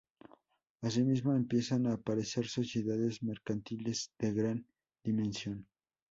Asimismo 0.81 1.35
empiezan 1.35 1.85
a 1.85 1.93
aparecer 1.93 2.47
sociedades 2.47 3.21
mercantiles 3.21 4.09
de 4.17 4.33
gran 4.33 4.65
dimensión. 5.03 5.67